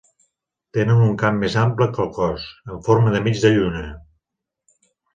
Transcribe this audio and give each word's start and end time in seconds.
Tenen 0.77 1.03
un 1.07 1.11
cap 1.25 1.37
més 1.43 1.59
ample 1.65 1.89
que 1.97 2.03
el 2.07 2.11
cos, 2.17 2.49
en 2.75 2.83
forma 2.91 3.17
de 3.19 3.25
mitja 3.31 3.55
lluna. 3.61 3.89